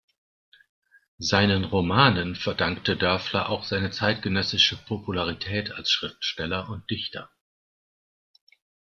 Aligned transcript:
Seinen 1.19 1.63
Romanen 1.63 2.33
verdankte 2.35 2.97
Dörfler 2.97 3.49
auch 3.49 3.63
seine 3.63 3.91
zeitgenössische 3.91 4.75
Popularität 4.75 5.73
als 5.73 5.91
Schriftsteller 5.91 6.69
und 6.69 6.89
Dichter. 6.89 7.29